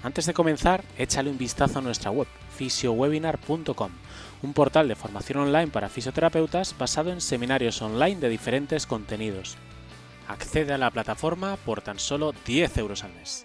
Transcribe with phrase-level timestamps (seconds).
[0.00, 3.90] Antes de comenzar, échale un vistazo a nuestra web, fisiowebinar.com,
[4.42, 9.56] un portal de formación online para fisioterapeutas basado en seminarios online de diferentes contenidos.
[10.28, 13.44] Accede a la plataforma por tan solo 10 euros al mes.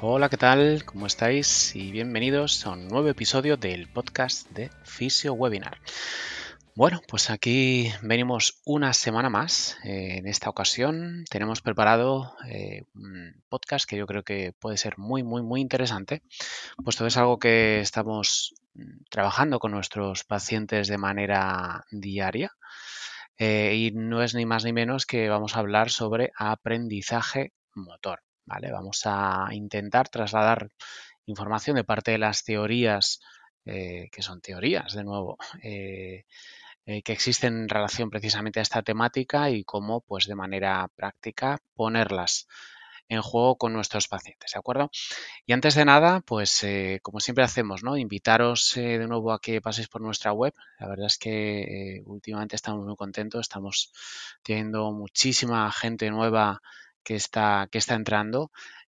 [0.00, 0.82] Hola, ¿qué tal?
[0.84, 1.76] ¿Cómo estáis?
[1.76, 5.78] Y bienvenidos a un nuevo episodio del podcast de Fisio Webinar.
[6.80, 9.76] Bueno, pues aquí venimos una semana más.
[9.84, 14.96] Eh, en esta ocasión tenemos preparado eh, un podcast que yo creo que puede ser
[14.96, 16.22] muy, muy, muy interesante,
[16.82, 22.50] puesto que es algo que estamos mm, trabajando con nuestros pacientes de manera diaria.
[23.36, 28.22] Eh, y no es ni más ni menos que vamos a hablar sobre aprendizaje motor.
[28.46, 28.72] ¿vale?
[28.72, 30.70] Vamos a intentar trasladar
[31.26, 33.20] información de parte de las teorías,
[33.62, 35.36] que son teorías, de nuevo,
[36.90, 41.62] eh, que existen en relación precisamente a esta temática y cómo, pues de manera práctica,
[41.76, 42.48] ponerlas
[43.08, 44.90] en juego con nuestros pacientes, ¿de acuerdo?
[45.46, 47.96] Y antes de nada, pues eh, como siempre hacemos, ¿no?
[47.96, 50.52] Invitaros eh, de nuevo a que paséis por nuestra web.
[50.80, 53.92] La verdad es que últimamente estamos muy contentos, estamos
[54.42, 56.60] teniendo muchísima gente nueva
[57.04, 58.50] que está, que está entrando.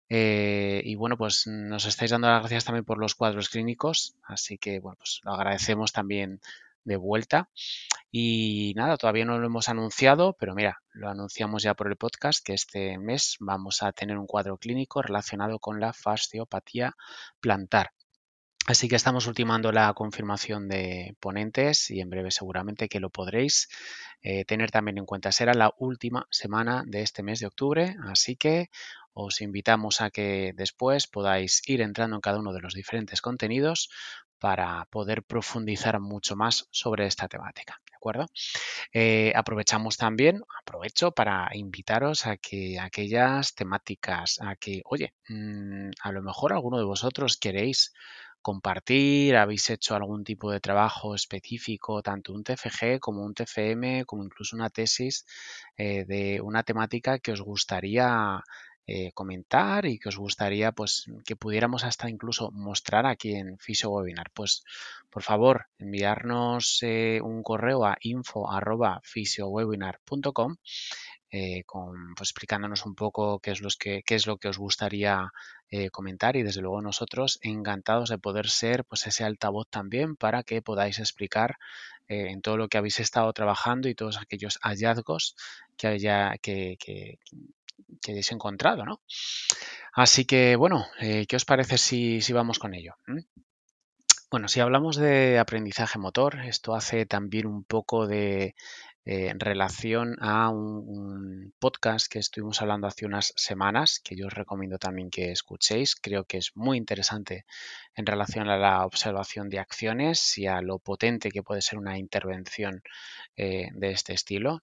[0.10, 4.80] y bueno, pues nos estáis dando las gracias también por los cuadros clínicos, así que
[4.80, 6.40] bueno, pues lo agradecemos también
[6.90, 7.50] de vuelta.
[8.12, 12.44] Y nada, todavía no lo hemos anunciado, pero mira, lo anunciamos ya por el podcast
[12.44, 16.96] que este mes vamos a tener un cuadro clínico relacionado con la fasciopatía
[17.40, 17.92] plantar.
[18.66, 23.68] Así que estamos ultimando la confirmación de ponentes y en breve seguramente que lo podréis
[24.22, 25.32] eh, tener también en cuenta.
[25.32, 28.70] Será la última semana de este mes de octubre, así que
[29.14, 33.90] os invitamos a que después podáis ir entrando en cada uno de los diferentes contenidos
[34.40, 37.80] para poder profundizar mucho más sobre esta temática.
[37.90, 38.28] ¿De acuerdo?
[38.94, 46.12] Eh, aprovechamos también, aprovecho para invitaros a que aquellas temáticas, a que, oye, mm, a
[46.12, 47.94] lo mejor alguno de vosotros queréis
[48.42, 54.24] compartir, habéis hecho algún tipo de trabajo específico, tanto un TFG como un TFM, como
[54.24, 55.26] incluso una tesis
[55.78, 58.42] eh, de una temática que os gustaría
[58.92, 63.92] eh, comentar y que os gustaría pues que pudiéramos hasta incluso mostrar aquí en Fisio
[63.92, 64.64] Webinar, pues
[65.12, 70.56] por favor enviarnos eh, un correo a info@fisiowebinar.com
[71.32, 74.58] eh, con, pues, explicándonos un poco qué es, los que, qué es lo que os
[74.58, 75.32] gustaría
[75.92, 80.64] comentar y desde luego nosotros encantados de poder ser pues ese altavoz también para que
[80.64, 81.58] podáis explicar
[82.08, 85.36] en todo lo que habéis estado trabajando y todos aquellos hallazgos
[85.78, 87.20] que, haya, que
[88.08, 89.02] hayáis encontrado, ¿no?
[89.94, 92.96] Así que, bueno, eh, ¿qué os parece si, vamos con ello?
[93.08, 93.20] ¿Mm?
[94.32, 98.54] Bueno, si hablamos de aprendizaje motor, esto hace también un poco de
[99.06, 104.78] eh, relación a un, podcast que estuvimos hablando hace unas semanas, que yo os recomiendo
[104.78, 105.96] también que escuchéis.
[105.96, 107.46] Creo que es muy interesante
[107.96, 111.98] en relación a la observación de acciones y a lo potente que puede ser una
[111.98, 112.84] intervención
[113.36, 114.62] eh, de este estilo.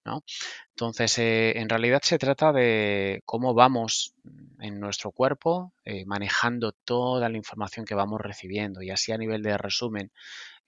[0.77, 4.15] Entonces, eh, en realidad se trata de cómo vamos
[4.61, 5.73] en nuestro cuerpo
[6.05, 10.11] manejando toda la información que vamos recibiendo y así a nivel de resumen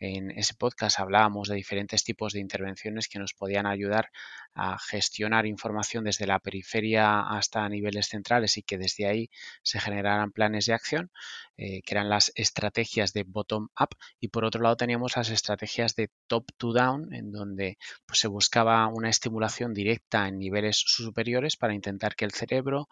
[0.00, 4.10] en ese podcast hablábamos de diferentes tipos de intervenciones que nos podían ayudar
[4.54, 9.30] a gestionar información desde la periferia hasta niveles centrales y que desde ahí
[9.62, 11.10] se generaran planes de acción,
[11.56, 13.96] eh, que eran las estrategias de bottom-up.
[14.20, 19.10] Y por otro lado teníamos las estrategias de top-to-down, en donde pues, se buscaba una
[19.10, 22.88] estimulación directa en niveles superiores para intentar que el cerebro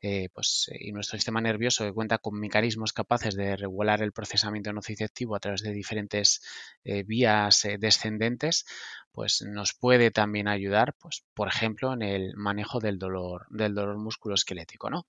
[0.00, 4.72] eh, pues, y nuestro sistema nervioso, que cuenta con mecanismos capaces de regular el procesamiento
[4.72, 6.42] nociceptivo a través de diferentes
[6.84, 8.64] eh, vías eh, descendentes,
[9.12, 13.98] pues nos puede también ayudar, pues, por ejemplo, en el manejo del dolor, del dolor
[13.98, 14.90] musculoesquelético.
[14.90, 15.06] ¿no?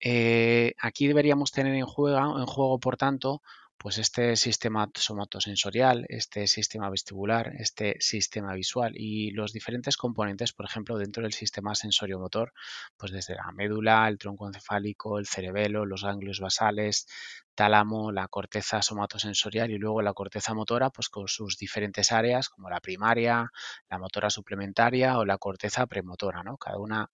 [0.00, 3.42] Eh, aquí deberíamos tener en juego, en juego, por tanto,
[3.76, 10.66] pues este sistema somatosensorial, este sistema vestibular, este sistema visual y los diferentes componentes, por
[10.66, 12.52] ejemplo, dentro del sistema sensoriomotor,
[12.96, 17.06] pues desde la médula, el tronco encefálico, el cerebelo, los ganglios basales,
[17.54, 22.68] tálamo, la corteza somatosensorial y luego la corteza motora, pues con sus diferentes áreas como
[22.70, 23.50] la primaria,
[23.88, 26.56] la motora suplementaria o la corteza premotora, ¿no?
[26.56, 27.10] Cada una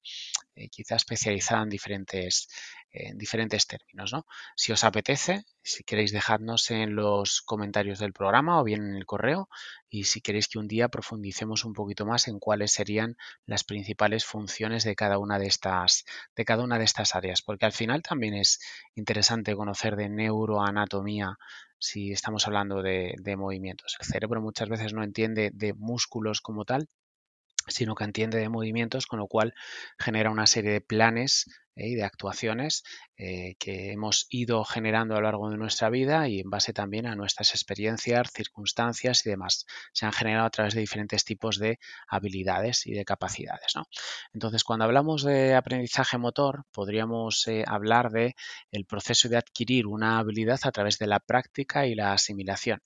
[0.55, 2.49] eh, quizá especializada en diferentes,
[2.93, 4.13] en diferentes términos.
[4.13, 4.27] ¿no?
[4.57, 9.07] Si os apetece, si queréis dejadnos en los comentarios del programa o bien en el
[9.07, 9.49] correo
[9.89, 13.17] y si queréis que un día profundicemos un poquito más en cuáles serían
[13.47, 16.05] las principales funciones de cada una de estas,
[16.37, 18.61] de cada una de estas áreas, porque al final también es
[18.95, 21.39] interesante conocer de neuroanatomía
[21.81, 23.97] si estamos hablando de, movimientos.
[23.99, 26.89] El cerebro muchas veces no entiende de músculos como tal,
[27.67, 29.55] sino que entiende de movimientos, con lo cual
[29.99, 31.47] genera una serie de planes.
[31.75, 32.83] Y de actuaciones
[33.17, 37.07] eh, que hemos ido generando a lo largo de nuestra vida y en base también
[37.07, 39.67] a nuestras experiencias, circunstancias y demás.
[39.93, 41.79] Se han generado a través de diferentes tipos de
[42.09, 43.75] habilidades y de capacidades.
[44.33, 48.35] Entonces, cuando hablamos de aprendizaje motor, podríamos eh, hablar de
[48.71, 52.81] el proceso de adquirir una habilidad a través de la práctica y la asimilación,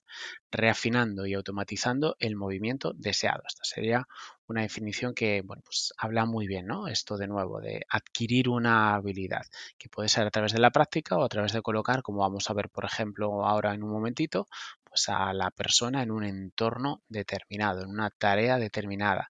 [0.51, 3.43] reafinando y automatizando el movimiento deseado.
[3.47, 4.07] Esta sería
[4.47, 6.87] una definición que bueno, pues habla muy bien, ¿no?
[6.87, 9.45] Esto de nuevo, de adquirir una habilidad,
[9.77, 12.49] que puede ser a través de la práctica o a través de colocar, como vamos
[12.49, 14.47] a ver, por ejemplo, ahora en un momentito,
[14.83, 19.29] pues a la persona en un entorno determinado, en una tarea determinada.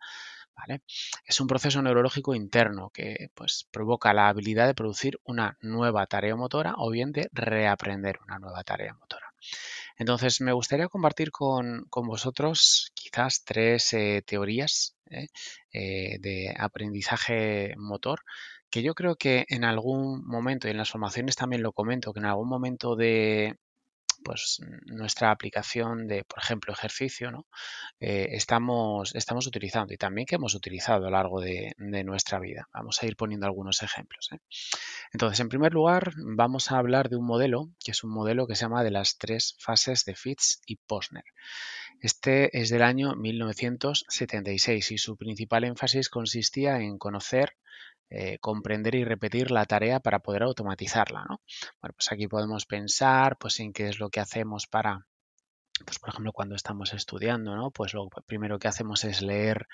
[0.55, 0.83] ¿Vale?
[1.25, 6.35] Es un proceso neurológico interno que pues, provoca la habilidad de producir una nueva tarea
[6.37, 9.33] motora o bien de reaprender una nueva tarea motora.
[9.97, 15.27] Entonces, me gustaría compartir con, vosotros quizás tres eh, teorías ¿eh?
[15.71, 18.21] Eh, de aprendizaje motor
[18.69, 22.19] que yo creo que en algún momento, y en las formaciones también lo comento, que
[22.19, 23.55] en algún momento de
[24.25, 27.45] pues nuestra aplicación de, por ejemplo, ejercicio, ¿no?
[27.99, 32.67] estamos, estamos utilizando y también que hemos utilizado a lo largo de, nuestra vida.
[32.73, 34.29] Vamos a ir poniendo algunos ejemplos.
[35.13, 38.55] Entonces, en primer lugar, vamos a hablar de un modelo, que es un modelo que
[38.55, 41.23] se llama de las tres fases de Fitz y Posner.
[42.01, 47.55] Este es del año 1976 y su principal énfasis consistía en conocer
[48.09, 51.25] eh, comprender y repetir la tarea para poder automatizarla.
[51.27, 51.41] ¿no?
[51.81, 55.05] Bueno, pues aquí podemos pensar pues, en qué es lo que hacemos para,
[55.85, 57.71] pues, por ejemplo, cuando estamos estudiando, ¿no?
[57.71, 59.67] pues lo primero que hacemos es leer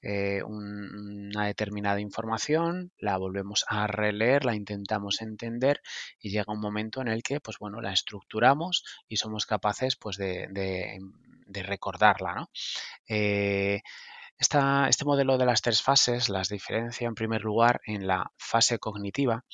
[0.00, 5.80] eh, una determinada información, la volvemos a releer, la intentamos entender
[6.20, 10.16] y llega un momento en el que, pues bueno, la estructuramos y somos capaces, pues,
[10.16, 11.00] de,
[11.64, 12.50] recordarla, ¿no?
[13.08, 13.80] Eh,
[14.38, 19.44] este modelo de las tres fases las diferencia en primer lugar en la fase cognitiva,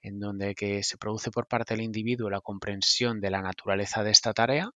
[0.00, 4.10] en donde que se produce por parte del individuo la comprensión de la naturaleza de
[4.10, 4.70] esta tarea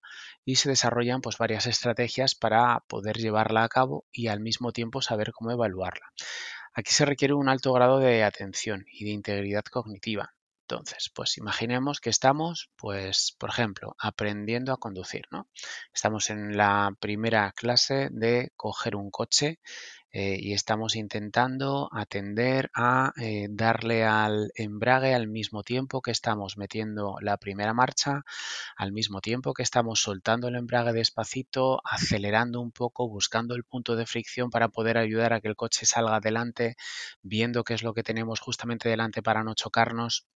[0.45, 5.01] y se desarrollan pues, varias estrategias para poder llevarla a cabo y al mismo tiempo
[5.01, 6.13] saber cómo evaluarla.
[6.75, 10.34] Aquí se requiere un alto grado de atención y de integridad cognitiva,
[10.69, 15.47] entonces, pues imaginemos que estamos, pues, por ejemplo, aprendiendo a conducir, ¿no?
[15.93, 19.59] Estamos en la primera clase de coger un coche
[20.11, 26.57] eh, y estamos intentando atender a eh, darle al embrague al mismo tiempo que estamos
[26.57, 28.25] metiendo la primera marcha,
[28.77, 33.97] al mismo tiempo que estamos soltando el embrague despacito, acelerando un poco, buscando el punto
[33.97, 36.77] de fricción para poder ayudar a que el coche salga adelante,
[37.23, 40.27] viendo qué es lo que tenemos justamente delante para no chocarnos.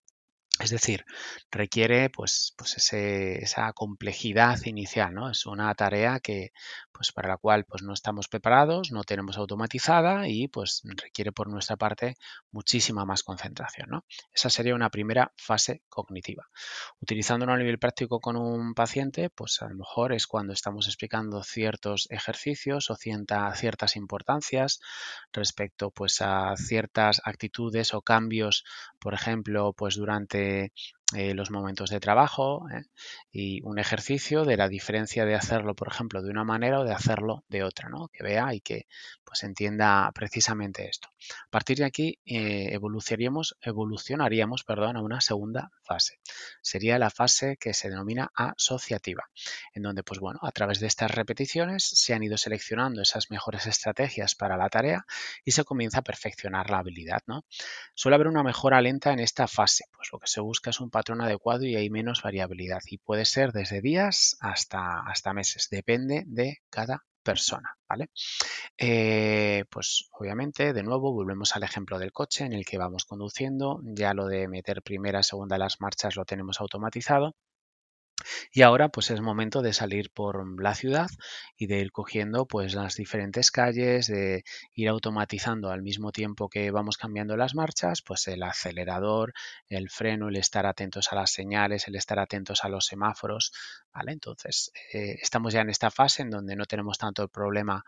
[0.61, 1.05] Es decir,
[1.53, 5.31] requiere pues, pues esa complejidad inicial, ¿no?
[5.31, 6.51] Es una tarea que,
[6.91, 11.49] pues para la cual pues no estamos preparados, no tenemos automatizada y pues requiere por
[11.49, 12.17] nuestra parte
[12.51, 14.05] muchísima más concentración, ¿no?
[14.33, 16.49] Esa sería una primera fase cognitiva.
[17.01, 21.45] Utilizándolo a nivel práctico con un paciente, pues a lo mejor es cuando estamos explicando
[21.45, 24.81] ciertos ejercicios o ciertas importancias
[25.33, 28.65] respecto pues a ciertas actitudes o cambios,
[28.99, 30.73] por ejemplo, pues durante de
[31.15, 32.83] eh, los momentos de trabajo ¿eh?
[33.33, 36.93] y un ejercicio de la diferencia de hacerlo, por ejemplo, de una manera o de
[36.93, 38.09] hacerlo de otra, ¿no?
[38.09, 38.87] que vea y que
[39.25, 41.09] pues entienda precisamente esto.
[41.47, 46.21] A partir de aquí eh, evolucionaríamos, evolucionaríamos perdón, a una segunda fase.
[46.61, 49.31] Sería la fase que se denomina asociativa,
[49.73, 53.67] en donde pues bueno, a través de estas repeticiones se han ido seleccionando esas mejores
[53.67, 55.07] estrategias para la tarea
[55.43, 57.23] y se comienza a perfeccionar la habilidad.
[57.27, 57.47] ¿no?
[57.95, 60.91] Suele haber una mejora lenta en esta fase, pues lo que se busca es un
[60.99, 66.25] patrón adecuado y hay menos variabilidad y puede ser desde días hasta, hasta meses, depende
[66.27, 68.11] de cada persona, ¿vale?
[68.77, 73.81] Eh, pues obviamente, de nuevo, volvemos al ejemplo del coche en el que vamos conduciendo,
[73.85, 77.37] ya lo de meter primera, segunda las marchas lo tenemos automatizado
[78.53, 81.09] Y ahora pues es momento de salir por la ciudad
[81.57, 84.45] y de ir cogiendo pues las diferentes calles, de
[84.75, 89.33] ir automatizando al mismo tiempo que vamos cambiando las marchas, pues el acelerador,
[89.69, 93.53] el freno, el estar atentos a las señales, el estar atentos a los semáforos,
[93.93, 94.13] ¿vale?
[94.13, 97.85] Entonces eh, estamos ya en esta fase en donde no tenemos tanto el problema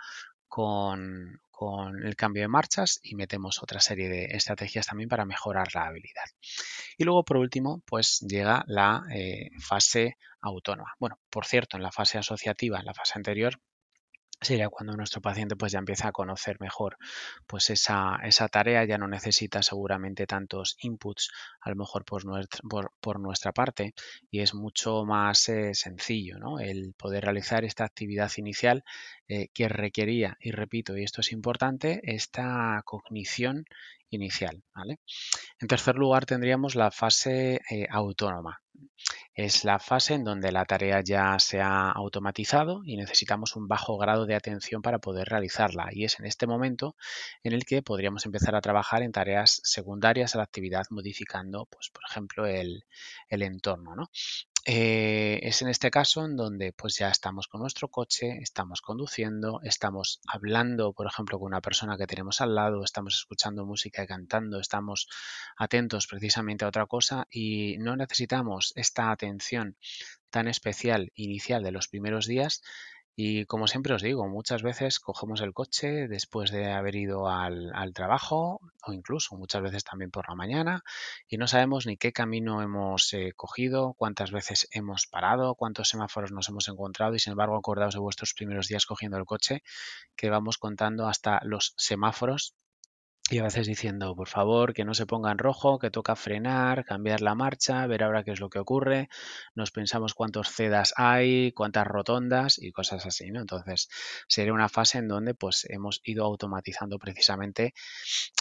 [0.48, 5.68] con, con el cambio de marchas y metemos otra serie de estrategias también para mejorar
[5.74, 6.24] la habilidad.
[6.96, 10.94] Y luego, por último, pues llega la eh, fase autónoma.
[10.98, 13.60] Bueno, por cierto, en la fase asociativa, en la fase anterior,
[14.40, 16.96] sería cuando nuestro paciente pues ya empieza a conocer mejor
[17.46, 21.30] pues esa, esa tarea, ya no necesita seguramente tantos inputs
[21.60, 22.60] a lo mejor por nuestra,
[23.00, 23.94] por, nuestra parte
[24.30, 26.58] y es mucho más eh, sencillo ¿no?
[26.58, 28.84] el poder realizar esta actividad inicial
[29.28, 33.64] eh, que requería, y repito, y esto es importante, esta cognición
[34.10, 34.62] inicial.
[34.74, 34.98] ¿vale?
[35.60, 38.60] En tercer lugar tendríamos la fase eh, autónoma.
[39.34, 43.96] Es la fase en donde la tarea ya se ha automatizado y necesitamos un bajo
[43.96, 45.88] grado de atención para poder realizarla.
[45.92, 46.96] Y es en este momento
[47.42, 51.90] en el que podríamos empezar a trabajar en tareas secundarias a la actividad modificando, pues,
[51.90, 52.84] por ejemplo, el,
[53.28, 53.94] entorno.
[53.96, 54.10] ¿no?
[54.66, 59.60] Eh, es en este caso en donde pues ya estamos con nuestro coche, estamos conduciendo,
[59.62, 64.06] estamos hablando, por ejemplo, con una persona que tenemos al lado, estamos escuchando música y
[64.06, 65.08] cantando, estamos
[65.56, 69.76] atentos precisamente a otra cosa y no necesitamos esta atención
[70.28, 72.62] tan especial inicial de los primeros días
[73.16, 77.72] y como siempre os digo, muchas veces cogemos el coche después de haber ido al,
[77.94, 80.82] trabajo o incluso muchas veces también por la mañana
[81.28, 86.32] y no sabemos ni qué camino hemos eh, cogido, cuántas veces hemos parado, cuántos semáforos
[86.32, 89.62] nos hemos encontrado y sin embargo acordaos de vuestros primeros días cogiendo el coche
[90.16, 92.54] que vamos contando hasta los semáforos
[93.30, 96.84] y a veces diciendo, por favor, que no se ponga en rojo, que toca frenar,
[96.84, 99.08] cambiar la marcha, ver ahora qué es lo que ocurre.
[99.54, 103.40] Nos pensamos cuántos cedas hay, cuántas rotondas y cosas así, ¿no?
[103.40, 103.88] Entonces,
[104.26, 107.72] sería una fase en donde pues hemos ido automatizando precisamente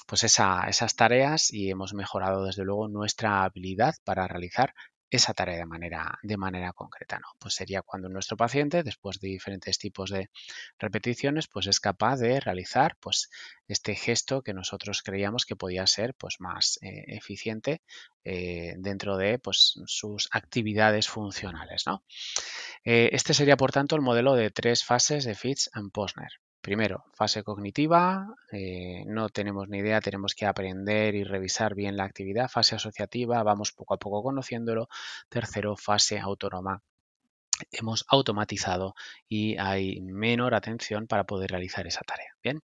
[0.07, 4.73] pues esas tareas y hemos mejorado desde luego nuestra habilidad para realizar
[5.09, 7.19] esa tarea de manera, de manera concreta.
[7.19, 7.27] ¿no?
[7.39, 10.29] Pues sería cuando nuestro paciente, después de diferentes tipos de
[10.77, 13.29] repeticiones, pues es capaz de realizar pues,
[13.67, 17.81] este gesto que nosotros creíamos que podía ser pues, más eh, eficiente
[18.23, 21.83] eh, dentro de pues, sus actividades funcionales.
[21.87, 22.03] ¿no?
[22.83, 26.31] Eh, este sería, por tanto, el modelo de tres fases de Fitch and Posner.
[26.61, 32.03] Primero, fase cognitiva, eh, no tenemos ni idea, tenemos que aprender y revisar bien la
[32.03, 32.49] actividad.
[32.49, 34.89] Fase asociativa, vamos poco a poco conociéndolo.
[35.29, 36.83] Tercero, fase autónoma.
[37.71, 38.95] Hemos automatizado
[39.27, 42.35] y hay menor atención para poder realizar esa tarea.
[42.43, 42.61] Bien.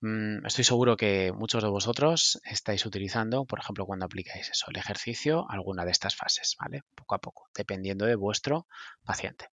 [0.00, 4.76] Mm, estoy seguro que muchos de vosotros estáis utilizando, por ejemplo, cuando aplicáis eso, el
[4.76, 6.82] ejercicio, alguna de estas fases, ¿vale?
[6.94, 8.68] Poco a poco, dependiendo de vuestro
[9.04, 9.46] paciente.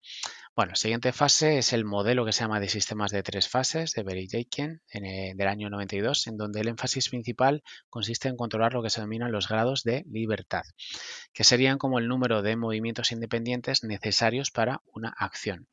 [0.55, 4.03] Bueno, siguiente fase es el modelo que se llama de sistemas de tres fases de
[4.03, 8.91] Berry Jakin del año 92, en donde el énfasis principal consiste en controlar lo que
[8.91, 10.63] se denominan los grados de libertad,
[11.33, 15.69] que serían como el número de movimientos independientes necesarios para una acción.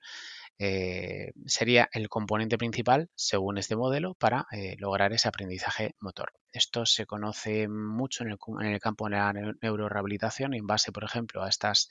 [0.63, 6.33] Eh, sería el componente principal, según este modelo, para eh, lograr ese aprendizaje motor.
[6.53, 8.29] Esto se conoce mucho en
[8.61, 11.89] el, campo de la neurorehabilitación en base, por ejemplo, a estas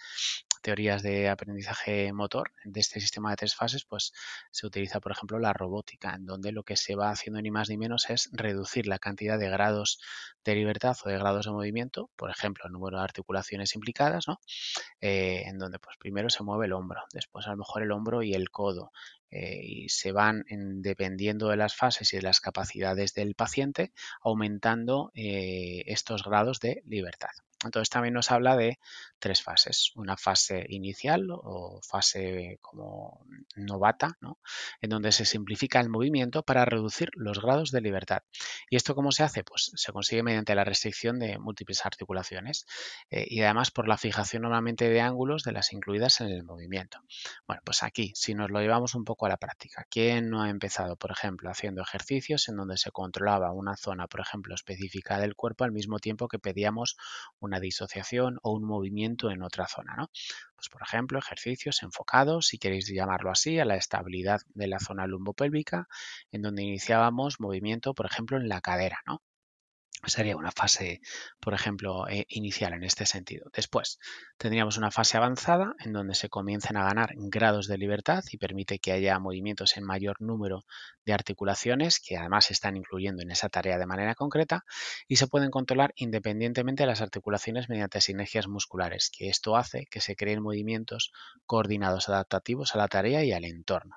[0.62, 4.12] teorías de aprendizaje motor de este sistema de tres fases, pues
[4.52, 7.70] se utiliza, por ejemplo, la robótica, en donde lo que se va haciendo ni más
[7.70, 9.98] ni menos es reducir la cantidad de grados
[10.44, 14.40] de libertad o de grados de movimiento, por ejemplo, el número de articulaciones implicadas, ¿no?
[15.00, 18.22] Eh, en donde pues primero se mueve el hombro, después a lo mejor el hombro
[18.22, 18.92] y el codo,
[19.30, 20.44] eh, y se van,
[20.82, 23.92] dependiendo de las fases y de las capacidades del paciente,
[24.22, 27.30] aumentando eh, estos grados de libertad.
[27.62, 28.78] Entonces también nos habla de
[29.18, 29.92] tres fases.
[29.94, 34.38] Una fase inicial o fase como novata, ¿no?
[34.80, 38.22] en donde se simplifica el movimiento para reducir los grados de libertad.
[38.70, 39.44] ¿Y esto cómo se hace?
[39.44, 42.66] Pues se consigue mediante la restricción de múltiples articulaciones
[43.10, 46.98] eh, y además por la fijación normalmente de ángulos de las incluidas en el movimiento.
[47.46, 50.50] Bueno, pues aquí, si nos lo llevamos un poco a la práctica, ¿quién no ha
[50.50, 55.34] empezado, por ejemplo, haciendo ejercicios en donde se controlaba una zona, por ejemplo, específica del
[55.34, 56.96] cuerpo al mismo tiempo que pedíamos
[57.40, 59.94] una disociación o un movimiento en otra zona.
[59.96, 60.10] ¿no?
[60.54, 65.06] Pues, por ejemplo, ejercicios enfocados, si queréis llamarlo así, a la estabilidad de la zona
[65.06, 65.88] lumbopélvica,
[66.32, 69.00] en donde iniciábamos movimiento, por ejemplo, en la cadera.
[69.06, 69.22] ¿no?
[70.06, 71.00] Sería una fase,
[71.40, 73.50] por ejemplo, eh, inicial en este sentido.
[73.54, 73.98] Después
[74.38, 78.78] tendríamos una fase avanzada en donde se comienzan a ganar grados de libertad y permite
[78.78, 80.64] que haya movimientos en mayor número
[81.04, 84.64] de articulaciones que además se están incluyendo en esa tarea de manera concreta
[85.06, 90.00] y se pueden controlar independientemente de las articulaciones mediante sinergias musculares, que esto hace que
[90.00, 91.12] se creen movimientos
[91.46, 93.96] coordinados adaptativos a la tarea y al entorno.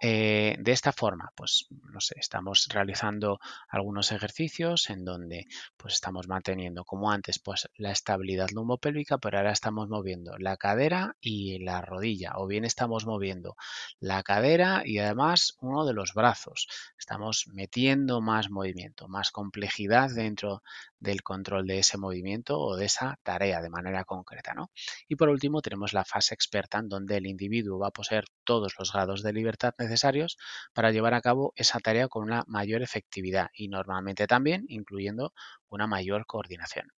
[0.00, 5.46] Eh, de esta forma, pues no sé, estamos realizando algunos ejercicios en donde
[5.76, 11.16] pues estamos manteniendo como antes pues la estabilidad lumbopélvica, pero ahora estamos moviendo la cadera
[11.20, 13.56] y la rodilla, o bien estamos moviendo
[14.00, 16.68] la cadera y además uno de los brazos.
[16.98, 20.62] Estamos metiendo más movimiento, más complejidad dentro
[21.00, 24.54] del control de ese movimiento o de esa tarea de manera concreta.
[24.54, 24.70] ¿no?
[25.08, 28.74] Y por último tenemos la fase experta en donde el individuo va a poseer todos
[28.78, 30.38] los grados de libertad necesarios
[30.72, 34.64] para llevar a cabo esa tarea con una mayor efectividad y normalmente también
[34.98, 35.32] incluyendo
[35.68, 36.92] una mayor coordinación.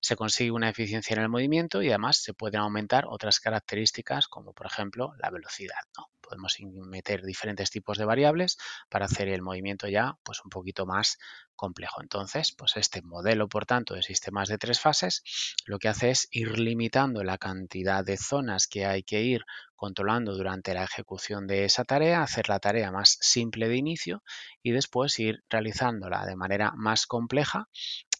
[0.00, 4.52] Se consigue una eficiencia en el movimiento y además se pueden aumentar otras características como
[4.52, 5.80] por ejemplo la velocidad.
[5.96, 6.06] ¿no?
[6.28, 6.56] Podemos
[6.88, 8.56] meter diferentes tipos de variables
[8.88, 11.18] para hacer el movimiento ya pues un poquito más
[11.54, 12.02] complejo.
[12.02, 15.22] Entonces, pues este modelo, por tanto, de sistemas de tres fases,
[15.64, 20.34] lo que hace es ir limitando la cantidad de zonas que hay que ir controlando
[20.36, 24.22] durante la ejecución de esa tarea, hacer la tarea más simple de inicio
[24.62, 27.68] y después ir realizándola de manera más compleja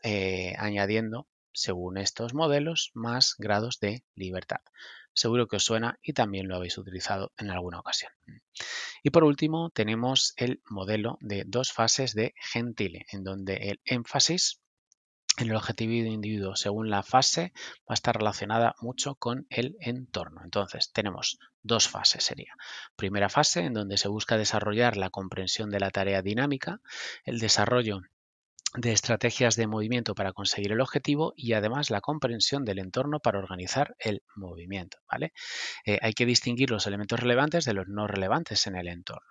[0.02, 4.60] eh, añadiendo, según estos modelos, más grados de libertad.
[5.16, 8.12] Seguro que os suena y también lo habéis utilizado en alguna ocasión.
[9.02, 14.60] Y por último, tenemos el modelo de dos fases de Gentile, en donde el énfasis
[15.38, 19.76] en el objetivo de individuo según la fase va a estar relacionada mucho con el
[19.80, 20.42] entorno.
[20.44, 22.54] Entonces, tenemos dos fases sería.
[22.94, 26.80] Primera fase en donde se busca desarrollar la comprensión de la tarea dinámica,
[27.24, 28.02] el desarrollo
[28.76, 33.38] de estrategias de movimiento para conseguir el objetivo y además la comprensión del entorno para
[33.38, 34.98] organizar el movimiento.
[35.10, 35.32] ¿vale?
[35.84, 39.30] Eh, hay que distinguir los elementos relevantes de los no relevantes en el entorno.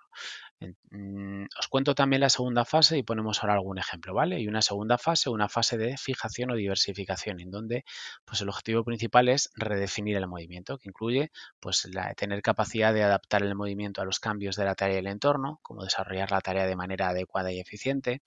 [0.60, 4.40] Mm, os cuento también la segunda fase y ponemos ahora algún ejemplo, ¿vale?
[4.40, 7.84] Y una segunda fase, una fase de fijación o diversificación, en donde
[8.24, 11.86] pues el objetivo principal es redefinir el movimiento, que incluye pues
[12.16, 15.60] tener capacidad de adaptar el movimiento a los cambios de la tarea y el entorno,
[15.62, 18.22] como desarrollar la tarea de manera adecuada y eficiente,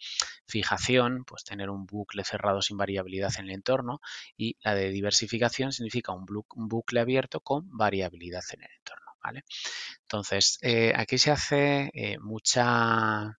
[0.45, 4.01] fijación, pues tener un bucle cerrado sin variabilidad en el entorno,
[4.38, 9.08] y la de diversificación significa un, bucle abierto con variabilidad en el entorno.
[9.23, 9.43] ¿Vale?
[10.03, 13.38] Entonces, eh, aquí se hace eh, mucha,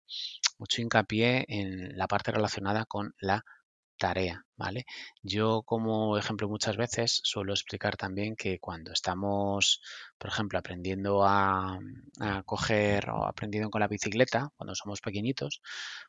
[0.58, 3.44] mucho hincapié en la parte relacionada con la
[4.00, 4.86] tarea, ¿vale?
[5.23, 9.82] Yo como ejemplo muchas veces suelo explicar también que cuando estamos,
[10.19, 11.78] por ejemplo, aprendiendo a,
[12.21, 15.60] a, coger o aprendiendo con la bicicleta, cuando somos pequeñitos,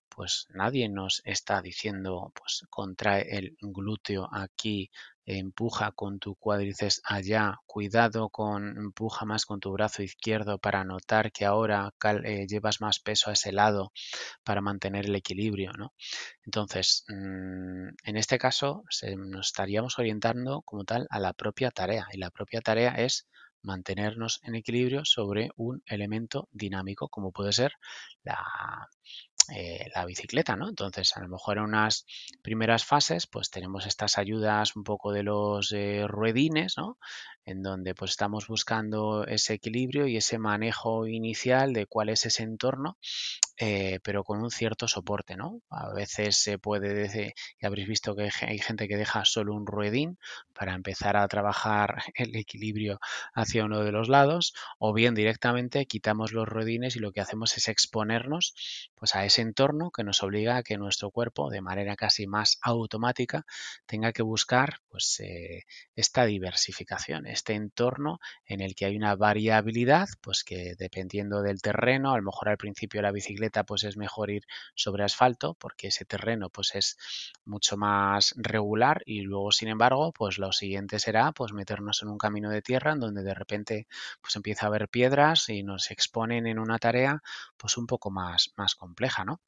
[0.07, 4.89] pues nadie nos está diciendo, pues contrae el glúteo aquí
[5.25, 11.31] empuja con tu cuádriceps allá, cuidado con, empuja más con tu brazo izquierdo para notar
[11.31, 13.91] que ahora eh, llevas más peso a ese lado
[14.43, 15.93] para mantener el equilibrio, ¿no?
[16.45, 18.83] Entonces, mm, en este caso
[19.17, 23.27] nos estaríamos orientando como tal a la propia tarea y la propia tarea es
[23.63, 27.73] mantenernos en equilibrio sobre un elemento dinámico como puede ser
[28.23, 28.37] la,
[29.49, 30.69] eh, la bicicleta, ¿no?
[30.69, 32.05] Entonces, a lo mejor en unas
[32.41, 36.97] primeras fases, pues tenemos estas ayudas un poco de los eh, ruedines, ¿no?
[37.45, 42.43] En donde pues estamos buscando ese equilibrio y ese manejo inicial de cuál es ese
[42.43, 42.97] entorno,
[43.57, 45.61] eh, pero con un cierto soporte, ¿no?
[45.69, 49.67] A veces se puede, decir, y habréis visto que hay gente que deja solo un
[49.67, 50.17] ruedín
[50.53, 52.99] para empezar a trabajar el equilibrio
[53.33, 57.55] hacia uno de los lados, o bien directamente quitamos los ruedines y lo que hacemos
[57.57, 58.55] es exponernos
[58.95, 62.57] pues a ese entorno que nos obliga a que nuestro cuerpo, de manera casi más
[62.61, 63.45] automática,
[63.85, 70.07] tenga que buscar pues, eh, esta diversificación, este entorno en el que hay una variabilidad,
[70.21, 74.29] pues que dependiendo del terreno, a lo mejor al principio la bicicleta pues es mejor
[74.31, 74.43] ir
[74.75, 76.97] sobre asfalto porque ese terreno pues es
[77.45, 82.17] mucho más regular y luego sin embargo pues lo siguiente será pues meternos en un
[82.17, 83.87] camino de tierra en donde de repente
[84.21, 87.21] pues empieza a haber piedras y nos exponen en una tarea
[87.57, 89.41] pues un poco más, más compleja, ¿no?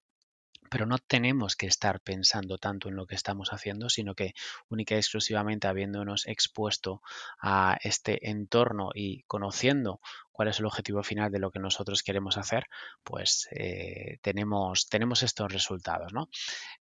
[0.74, 4.34] Pero no tenemos que estar pensando tanto en lo que estamos haciendo, sino que
[4.70, 7.04] única y exclusivamente habiéndonos expuesto
[7.40, 12.40] a este entorno y conociendo cuál es el objetivo final de lo que nosotros queremos
[12.40, 12.66] hacer,
[13.04, 16.12] pues eh, tenemos, tenemos estos resultados.
[16.12, 16.28] ¿no?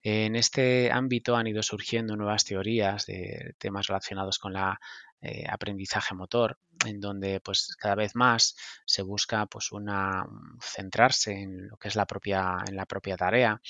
[0.04, 4.78] En este ámbito han ido surgiendo nuevas teorías de temas relacionados con la
[5.22, 8.56] eh, aprendizaje motor, en donde pues cada vez más
[8.86, 10.26] se busca pues una
[10.62, 13.60] centrarse en lo que es la propia en la propia tarea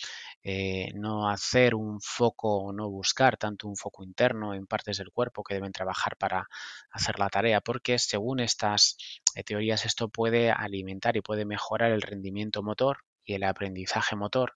[0.43, 5.43] eh, no hacer un foco no buscar tanto un foco interno en partes del cuerpo
[5.43, 6.49] que deben trabajar para
[6.91, 8.97] hacer la tarea porque según estas
[9.35, 14.55] eh, teorías esto puede alimentar y puede mejorar el rendimiento motor y el aprendizaje motor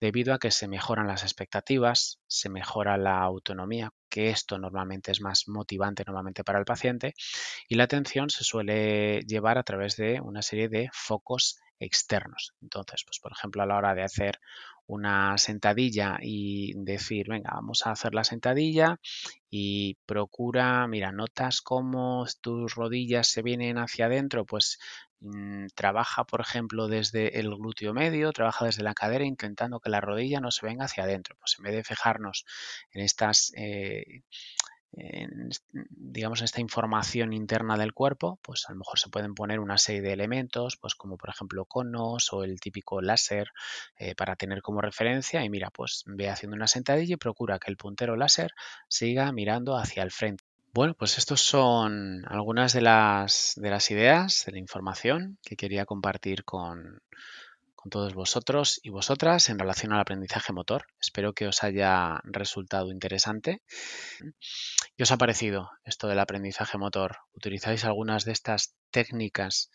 [0.00, 5.20] debido a que se mejoran las expectativas, se mejora la autonomía, que esto normalmente es
[5.20, 7.14] más motivante normalmente para el paciente,
[7.68, 12.54] y la atención se suele llevar a través de una serie de focos externos.
[12.62, 14.40] Entonces, pues por ejemplo, a la hora de hacer
[14.86, 18.98] una sentadilla y decir, venga, vamos a hacer la sentadilla
[19.50, 24.78] y procura, mira, notas cómo tus rodillas se vienen hacia adentro, pues
[25.74, 30.40] trabaja, por ejemplo, desde el glúteo medio, trabaja desde la cadera intentando que la rodilla
[30.40, 31.36] no se venga hacia adentro.
[31.38, 32.44] Pues en vez de fijarnos
[32.92, 34.22] en estas eh,
[34.92, 35.50] en,
[35.90, 40.02] digamos, esta información interna del cuerpo, pues a lo mejor se pueden poner una serie
[40.02, 43.48] de elementos, pues como por ejemplo conos o el típico láser
[43.98, 47.70] eh, para tener como referencia y mira, pues ve haciendo una sentadilla y procura que
[47.70, 48.52] el puntero láser
[48.88, 50.47] siga mirando hacia el frente.
[50.78, 55.84] Bueno, pues estos son algunas de las, de las ideas, de la información que quería
[55.84, 57.02] compartir con,
[57.74, 60.86] con todos vosotros y vosotras en relación al aprendizaje motor.
[61.00, 63.60] Espero que os haya resultado interesante.
[64.96, 67.16] ¿Qué os ha parecido esto del aprendizaje motor?
[67.32, 69.72] ¿Utilizáis algunas de estas técnicas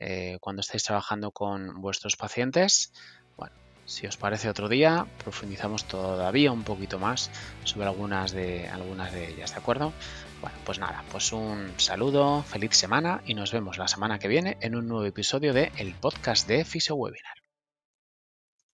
[0.00, 2.92] eh, cuando estáis trabajando con vuestros pacientes?
[3.36, 7.30] Bueno, si os parece otro día, profundizamos todavía un poquito más
[7.64, 9.92] sobre algunas de, algunas de ellas, ¿de acuerdo?
[10.40, 14.56] Bueno, pues nada, pues un saludo, feliz semana y nos vemos la semana que viene
[14.60, 17.41] en un nuevo episodio de el podcast de Fisio Webinar.